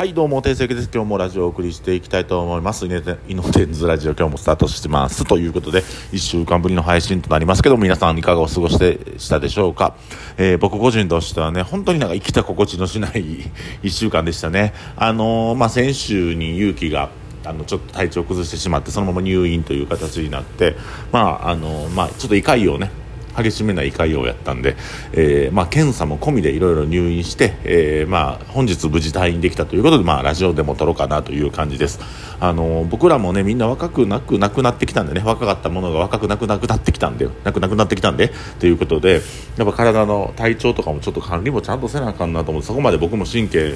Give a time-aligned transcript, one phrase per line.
[0.00, 0.88] はいどうも定石です。
[0.90, 2.86] 今日もラジオをお送りしていきたいと思います。
[2.86, 3.02] イノ
[3.42, 5.26] テンズラジオ今日もスタートしてます。
[5.26, 9.94] ということで1週間ぶりの配信となりますけども皆さんいかがお過ごしてしたでしょうか、
[10.38, 13.12] えー、僕個人としてはね本当になんか生きた心地のしない
[13.84, 14.72] 1週間でしたね。
[14.96, 17.10] あのー、まあ先週に勇気が
[17.44, 20.76] あのちょっと体調を崩してしまってそのまま入院という形になって
[21.12, 22.90] まああのまあちょっと胃潰瘍ね
[23.36, 24.76] 激しめな胃潰瘍をやったんで、
[25.12, 32.00] えーまあ、検査も込みでいろいろ入院して、えーまあ、本日無事退院できたということで、まあ、ラジオでも撮ろうかなという感じです。
[32.40, 39.20] あの僕らもねみんな若くなくなくなってきたんでね若かったものが若くなくなくなってきたんでなくなくなってきたんでということで
[39.58, 43.74] やっぱ体の体調とかもちょっと管理もちゃんとせなあかんなと思ってそこまで僕も神経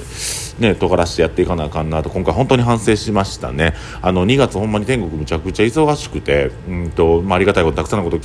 [0.58, 3.74] ね尖らしてやっていかなあかんなと今回本当に反省しましたね。
[4.00, 8.24] あの2月ほんまに天国むちゃくちゃ忙しくてうんと、まあ、ありがたいことたくさんのこと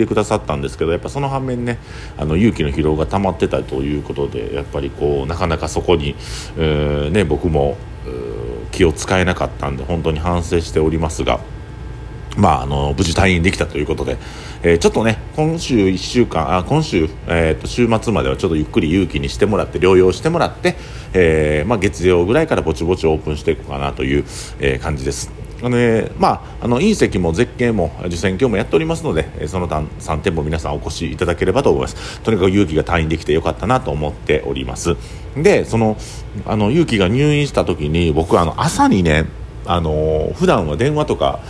[0.00, 1.78] てくださったんですけどやっぱその反面ね
[2.18, 6.16] あの勇気の疲労が溜まってたということでやっぱりこうなかなかそこに、
[6.56, 7.76] えー、ね、僕も
[8.72, 11.40] 気を使えなかったんで本当に反省しておりますが。
[12.36, 14.16] まあ、あの無事退院できたということで、
[14.62, 20.76] えー、ちょっとね今週1週間あ今週、えー、と週末まではちょっとゆっくり勇気にしてもらって療養してもらって、
[21.12, 24.24] えーまあ、月曜ぐらいからぼちぼちオープンしていこうかなという、
[24.60, 25.39] えー、感じです。
[25.62, 26.28] あのねま
[26.60, 32.20] あ、あの隕石も絶景も受選挙もやっておりますのでその3点も皆さんお越しいただければと思います。
[32.20, 34.96] とにかく勇気が退院できてよかったなと思っております。
[35.36, 35.96] でその
[36.46, 39.26] あの勇気が入院した時に僕はあの朝にね
[39.66, 41.40] あの普段は電話とか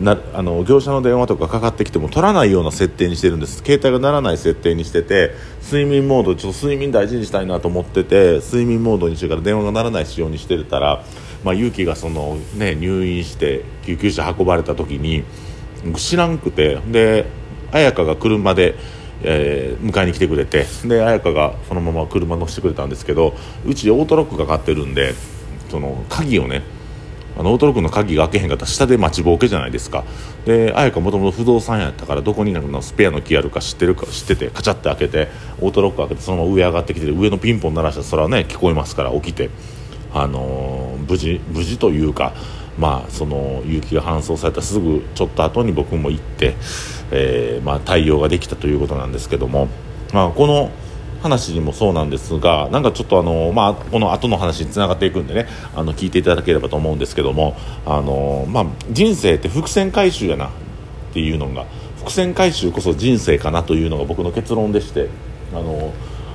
[0.00, 3.62] なあの業者の電話とかかかってきても取らないような設定にしてるんです。
[3.64, 11.02] 携帯が鳴らない設定にしてて睡眠モードちょっと睡眠大事にしたいなと思ってて睡眠モードにしてから電話が鳴らない仕様にしてたら
[11.44, 15.24] まあ、勇気がその、ね、入院して救急車運ばれた時に
[15.96, 17.26] 知らんくてで
[17.72, 18.74] 綾香が車で、
[19.22, 23.34] えー、迎えに来てくれてで綾香がそのまま車乗せてくれたんですけど
[23.64, 25.14] うちオートロックがかってるんで
[25.70, 26.62] その鍵をね
[27.38, 30.04] あのオートロックの鍵が開けへんかったら下で待ちぼうけじゃないですか。
[30.46, 35.28] で綾香もともと不動産屋やったからどこにのスペアのキーあるか知ってるか知っててカチャって開けて
[35.60, 39.50] オートロック開けてそのまま上上がってきて上のピンポン鳴らしたらそれはね聞こえますから起きて。
[40.14, 42.32] あの無事無事というか、
[42.78, 46.54] まあ、その結城が搬送されたすぐちょっと後に僕も行って、
[47.10, 49.68] えー、まあ、対応ができたということなんですけども、
[50.12, 50.70] まあ、この
[51.22, 60.50] 話にもそうなんですがなんかちょっとあの、まあ、この後の話につながっていくんでねあの聞いていただければと思うんですけどもあの、まあ、人生って伏線回収やなっ
[61.12, 61.64] ていうのが
[61.98, 65.08] 伏線回収こそ人生かなというのが僕の結論でして
[65.52, 65.92] あの、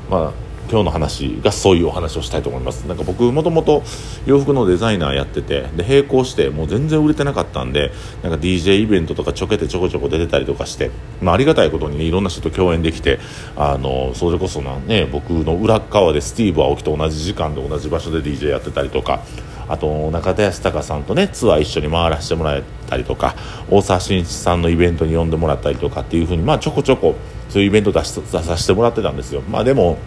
[0.09, 2.87] まあ今日の話がそういうお話をしたいと思います。
[2.87, 3.83] なんか僕もともと
[4.25, 7.91] 洋服のデザイナーやっててで並行してもう全然売れてなかったんで
[8.23, 13.19] なんか DJ イベントとかちょけてちょこちょこ出てたりとかして、まあ、ありがたいことにねいろんな人と共演できて
[13.57, 19.19] あのそれこそなね僕の裏側でスティーブ・アオキと同じ時間で同じ場所で DJ やってたりとか
[19.67, 23.35] あと中田康隆さんとねツアー一緒に回らせてもらえたりとか
[23.69, 27.15] 大沢慎一さんのイベントに呼んでもらったりとかっていうふうにまあちょこちょこ
[27.49, 29.41] そういうイベント出し出させてもらってたんですよ。
[29.41, 29.97] まあでも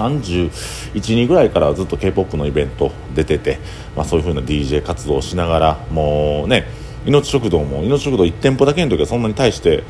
[0.00, 3.58] 31人ぐらいからずっと k p o p のイベント出てて、
[3.96, 6.66] まあ、そういう風な DJ 活動をしながらもうね
[7.04, 9.84] 命食堂も命食堂1店舗だけの時はそんなに対して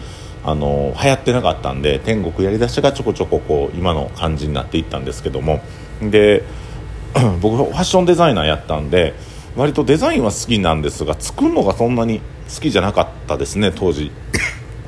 [0.45, 5.61] あの流行ってなかったんで天国やりだしがちょこちょここう今の感じになっていったんですけども。
[6.03, 6.45] で
[7.41, 9.13] 僕ファッションデザイナーやったんで
[9.55, 12.21] 割とデザインは好きなんですが作るのがそんなに
[12.53, 14.11] 好きじゃなかったですね当時。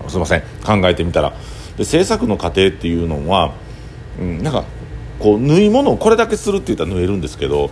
[0.08, 0.42] すいません。
[0.64, 1.32] 考えてみたら。
[1.76, 3.52] で制作の過程っていうのは、
[4.18, 4.64] うん、なんか
[5.18, 7.70] こう縫い物をこれだけするって言ったら縫えるんですけど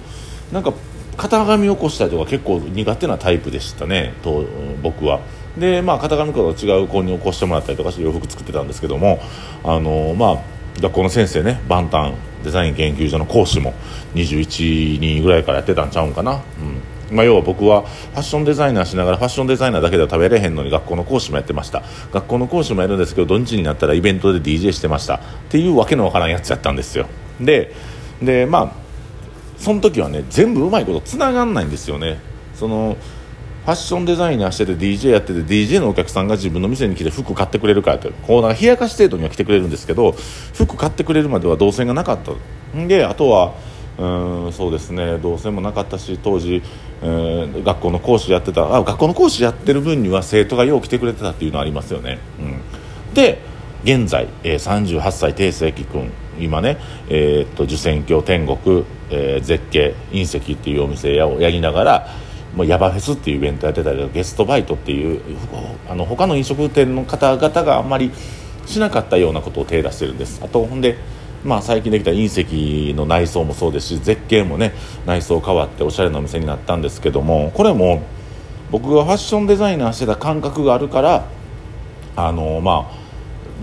[0.53, 0.73] なんか
[1.17, 4.45] 型紙を起こしたりとか結構苦手なタイプでしたねと
[4.83, 5.21] 僕は。
[5.59, 9.21] でまあ型紙と違う子に起こしてもらったりとかして洋服作ってたんですけども
[9.65, 13.75] あのまあ学校の先生ね万端デザイン研究所の講師も
[14.15, 16.41] 21人ぐらいからやってたんちゃうんかな、
[17.11, 17.17] うん。
[17.17, 21.83] まあ、要は僕はファッションデザイナーしながらファッションデザイナーだけでは食べれへんのに学校の講師もやってました。
[22.13, 25.17] 学校の講師もやるんですけど土日になったらイベントで DJ してました。
[25.17, 25.21] っ
[25.51, 27.07] ていうわけのわからんやつやったんですよ。
[27.41, 27.73] で
[28.23, 28.73] でまあ
[29.59, 32.19] その時はね全部うまいことつながんないんですよね。
[32.55, 32.97] その
[33.65, 40.13] ファッションデザイナーしてて DJ やってて DJ のお客さんが自分の店に来て服買ってくれるかってこうなんか冷やかし程度には来てくれるんですけど
[40.53, 42.33] 服買ってくれるまでは動線がなかった。
[42.89, 43.55] であとは
[43.99, 46.63] うんそうですね動線もなかったし当時、
[47.03, 53.39] えー、学校の講師やってたあ学校の講師やってる分には生徒がよう来てくれてたっていうのはありますよね、うん、で
[53.85, 62.09] 現在、えー、38歳定世紀君今ね、えー、っと受選挙天国、えー、絶景隕石っていうお店をやりながら
[62.55, 65.21] もうヤバフェスっていうイベントやってたりゲストバイトっていう
[65.89, 68.11] あの他の飲食店の方々があんまり
[68.67, 70.41] しなかったようなことを手出してるんです。
[70.45, 70.99] あとほんで
[71.45, 74.73] まあ、最近できた隕石の内装もそうですし絶景もね
[75.07, 78.03] 内装変わっておしゃれなお店になったんですけどもこれも
[78.71, 81.27] 僕がファッションデザイナーしてた感覚があるから
[82.15, 82.97] あのまあ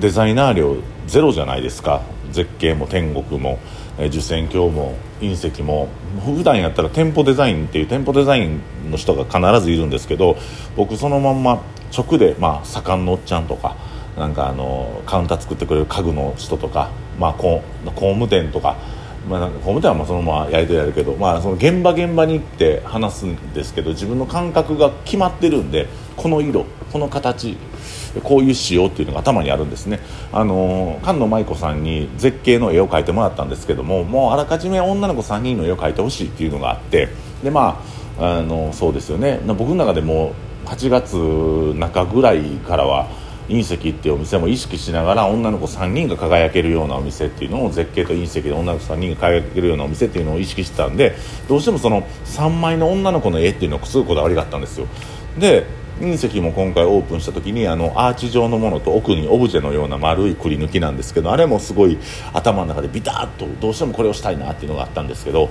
[0.01, 0.75] デザイナー料
[1.09, 2.01] ゼロじゃないですか
[2.31, 3.59] 絶景も天国も
[3.97, 5.89] 受選鏡も隕石も
[6.23, 8.61] 普段やったら店舗デザインっていう店舗デザイン
[8.91, 10.37] の人が必ずいるんですけど
[10.77, 11.61] 僕そのまんま
[11.95, 13.75] 直で、まあ、盛んのおっちゃんとか
[14.15, 18.77] なんかあのカウンター作ってくれる家具の人とか、まあ、工務店とか。
[19.27, 27.57] まあ、なんか工務店はまあそのままやりとりやるけど、まあ、その現場現場に行って話すんですけど自分の感覚が決まってるんでこの色この形
[28.23, 29.99] こういう仕様っていうのが頭にあるんですね。
[30.31, 37.09] あの菅野舞子さんに絶景の絵を描いてもらったんですけどももうあらかじめ女の子3人の絵を描いてほしいっていうのがあって
[37.43, 37.81] でま
[38.19, 39.39] ああのそうですよね。
[39.45, 40.33] 僕の中でも
[40.65, 43.07] 8月中ぐらいからは
[43.49, 51.15] 隕石っていうお店も意識しながら女の子3人が輝けるようなお店っていうのを絶景と隕石で女の子3人が輝けるようなお店っていうのを意識してたんで
[51.47, 54.85] どうしてもその3枚の女の子の絵っていうのがすごいこだわりがあったんですよ。
[55.39, 55.65] で
[55.99, 61.97] 隕石も今回オープンした時にあのアーチ状のものと奥にオブジェのような丸いくり抜きなんですけどあれもすごい
[62.33, 65.49] 頭の中でビタッとどうしてもこれをしたいなっていうのがあったんですけど、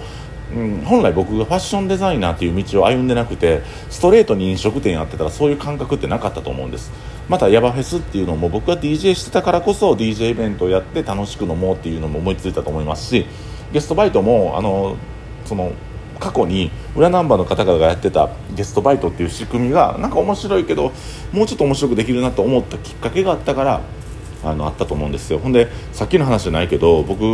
[0.54, 6.90] うん、本来僕がファッションデザイナーっていう道を歩んでなくてストレートに飲食店やってたらそういう感覚ってなかったと思うんです。
[7.28, 13.26] またヤバフェスっていうのも僕が DJ してたからこそ DJ イベントをやって楽しく飲もうっていうのも思いついたと思いますし
[13.70, 14.96] ゲストバイトもあの
[15.44, 15.72] その
[16.18, 20.92] 過去に裏ナンバーの方々がやってたゲストバイトっていう仕組みがなんか面白いけど
[21.32, 23.80] もうちょっと面白くできるなと思ったきっかけがあったから
[24.44, 25.38] あのあったと思うんですよ。
[25.38, 27.24] ほんでさっきの話じゃないけど僕、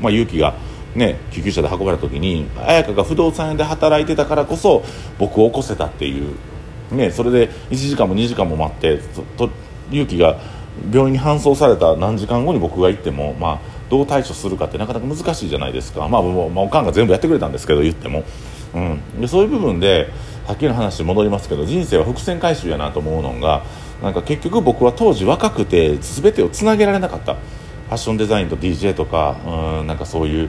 [0.00, 0.54] まあ、勇気が
[0.94, 4.84] ね、救急車で運ばれた時に綾香が不動産屋で働いてたからこそ
[5.18, 6.36] 僕を起こせたっていう、
[6.92, 9.00] ね、それで1時間も2時間も待って
[9.36, 9.50] と
[9.90, 10.38] 勇気が
[10.92, 13.60] 病院に搬送された何時間後に僕が行っても、まあ、
[13.94, 18.24] どう対処するかってなかなか難しいじゃないですか、まあ、もうまあ、おかんが全部やってくれたんですけど言っても、
[18.74, 20.10] うん、でそういう部分で
[20.48, 23.62] さっきの話戻りますけど人生は伏線回収やなと思うのが
[24.02, 27.36] なんか結局僕は当時若くて全てをつなげられなかった。
[27.84, 29.36] ファッションデザインと DJ とか
[29.80, 30.48] うんなんかそういう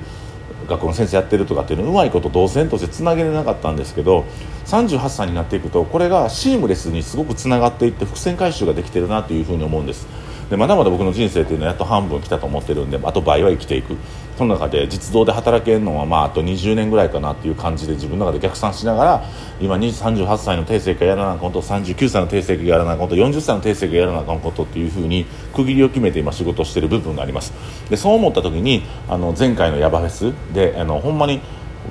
[0.67, 4.25] 学校の先生やってるとかっていうのうまいこと動線としてつなげれなかったんですけど
[4.65, 10.07] 38歳になっていくとこれがシームレスにすごくつながっていって伏線回収ができてるなというふうに思うんです。
[10.49, 13.95] でまだまだ僕の人生っていうのはやっと半分来たと思ってるんであと倍は生きていく。
[14.37, 19.23] その中で実動で働けるのはまああと20年ぐらいかなっていう感じで自分の中で逆算しながら
[19.61, 27.53] 今38歳の定性がやらなあかんこと39歳の定性がやらなあかんこと40歳の定性がやらなあかんことっていうふうに区切りを決めて今仕事してる部分があります。
[27.89, 31.39] でそう思った時にあの前回のヤバフェスであのほんまに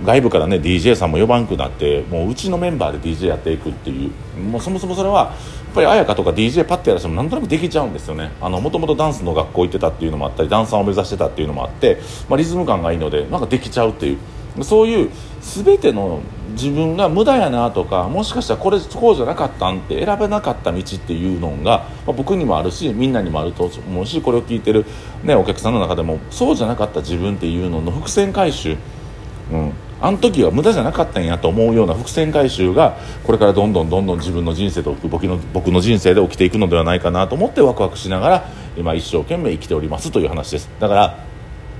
[0.05, 4.11] 外部からね DJ さんも呼ばんくなってもううちのメンバーで DJ やっていくっていう。
[4.41, 5.31] もうそもそもそれはや
[5.70, 8.31] っぱり綾香とか DJ パッてやらしてもなんとなくできちゃうんですよね。
[8.41, 14.19] もともとダンスの学校行ってたっていうのもあったりダンサーを目指してたっていうのもあって、まあ、リズム感がいいのでなんかできちゃうっていう。
[14.62, 15.11] そういう
[15.41, 16.20] 全ての
[16.52, 24.85] 自分が無駄やなとかもしかしたらこれこうじゃなかったんって選べなかった道っていうのが、まあ、僕にもあるしみんなにもあると思うしこれを聞いてる、
[25.25, 28.76] ね、お客さんの中でもそうじゃなかった自分っていうのの伏線回収、
[29.50, 29.73] うん、
[30.04, 38.44] あの時は無駄じゃなかったんやと思うような伏線回収がこれからどんどんどんどん自分の人生と僕の僕の人生で起きていくのではないかなと思ってワクワクしながら
[38.76, 40.68] 今一生懸命生きておりますという話です。
[40.78, 41.24] だから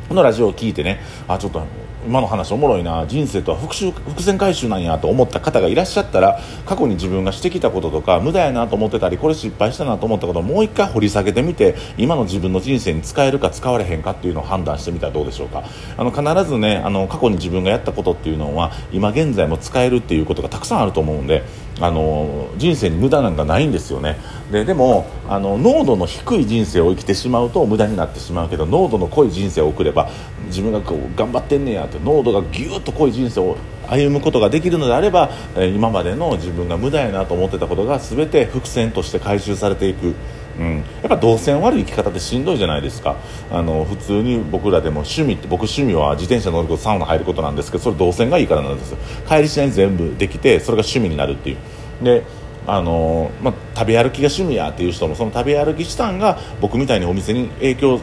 [0.09, 1.67] このラジオを聞いてねあちょっと
[2.07, 15.65] 今の話おもろいな人生とは復讐伏線回収なんやと思った方がいらっしゃったら過去に自分がしてきたこととか無駄やなと思ってたりこれ失敗したなと思ったことをもう一回掘り下げてみて今の自分の人生に使えるか使われへんかっていうのを判断してみたらどうでしょうか？
[15.97, 21.43] あの必ずねあの過去に自分がやったことっていうのは今現在も使えるっていうことがたくさんあると思うんで
[21.81, 24.17] あの人生に無駄なんかないんですよね。
[24.53, 30.11] ででもあの濃度の低い人生を生きてしまうと無駄になってしまうけど濃度の濃い人生を送れば
[30.47, 33.57] 自分がこう頑張ってんねやって濃度がぎゅっと濃い人生を
[33.89, 40.15] 歩むことができるのであれば今までの自分が無駄やなと思ってたことが全て伏線として回収されていく。
[40.57, 43.17] うん、やっぱ動線悪い生き方ってしんどいじゃないですか。
[43.51, 48.99] あの普通に僕らでも趣味って僕趣味は自転車乗ることサウナ入ることなんですけどそれ動線がいいからなんですよ。
[49.29, 51.57] 帰りしないに全部できてそれが趣味になるっていう。
[52.05, 52.23] で
[52.67, 58.01] あのまあ、食べ歩きが趣味やっていう人もその食べ歩きしたんが僕みたいにお店に影響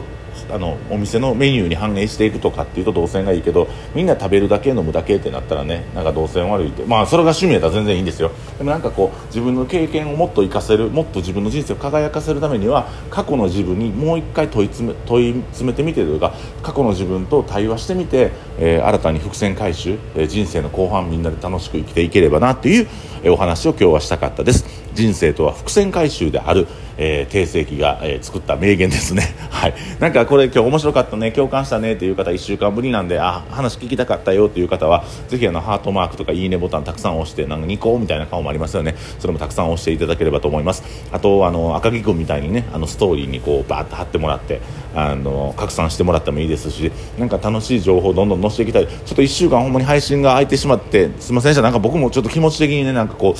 [0.50, 6.84] あのお店のメニューに反映していくとかっていうと動線がいいけどみんな食べるだけ飲むだけってなったらねなんか動線悪いって。
[6.84, 8.30] まあそれが趣味やったら全然いいんですよ。
[8.58, 22.88] でもなんかこう自分の経験をもっと活かせるもっと自分の人生を輝かせるためには過去の自分にもう一回問い詰め問い詰めてみてというか過去の自分と対話してみて、えー、新たに伏線回収、えー、人生の後半みんなで楽しく生きていければなという、
[23.22, 24.82] え、お話を今日はしたかったです。
[24.94, 26.66] 人生とは伏線回収である、
[27.04, 29.34] えー、定世紀が、えー、作った名言ですね。
[29.50, 29.74] はい。
[29.98, 38.94] なんかこれ今日面白かったね、共感したねっていう方、1週間ぶりなんで、あ、話聞きたかったよっていう方は、ぜひあの、ハートマークとかいいねボタンたくさん押して、なんかニコみたいな顔もありますよね。
[39.18, 40.84] それもたくさん押していただければと思います。
[41.10, 44.60] あと、あの、赤木君みたいにね、あの、ストーリーにこう、バーッと貼ってもらって、
[44.94, 48.86] あの、拡散してもらってもいいですし、なんか楽しい情報をどんどん載せていきたい。
[48.86, 51.62] ちょっと1週間ほんまに配信が空いてしまって、すいませんでした。
[51.62, 53.34] なんか僕もちょっと気持ち的にね、なんかこ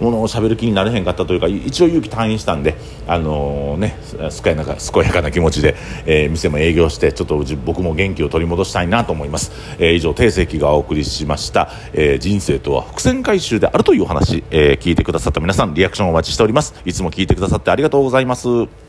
[0.00, 2.74] う、ものを喋る気になれへんかったというか、一応勇気退院したんで、
[3.06, 3.98] あの、ね、
[4.42, 9.52] 健やか健やかな気持ちで、えー、店も営業して、ちょっと僕も元気を取り戻したいなと思います。
[9.78, 16.74] えー、以上、定石がお送りしました、えー、人生とは伏線回収であるというお話、え、聞いてくださった皆さん、リアクションお待ちしております。
[16.84, 18.85] いつも聞いてくださってありがとうございます。